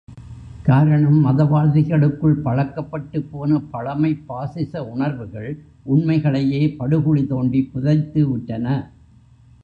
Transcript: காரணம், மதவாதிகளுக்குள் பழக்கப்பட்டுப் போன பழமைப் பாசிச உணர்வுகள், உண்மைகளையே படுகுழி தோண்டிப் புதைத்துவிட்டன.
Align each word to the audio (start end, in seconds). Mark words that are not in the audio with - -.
காரணம், 0.63 1.25
மதவாதிகளுக்குள் 1.25 2.41
பழக்கப்பட்டுப் 2.45 3.27
போன 3.31 3.59
பழமைப் 3.71 4.27
பாசிச 4.27 4.83
உணர்வுகள், 4.83 5.51
உண்மைகளையே 5.85 6.75
படுகுழி 6.79 7.27
தோண்டிப் 7.27 7.69
புதைத்துவிட்டன. 7.73 8.67